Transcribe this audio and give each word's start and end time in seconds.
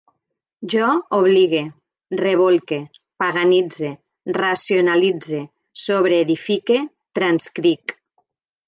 Jo 0.73 0.85
obligue, 1.17 1.59
rebolque, 2.21 2.79
paganitze, 3.25 3.93
racionalitze, 4.41 5.45
sobreedifique, 5.87 6.85
transcric 7.21 7.99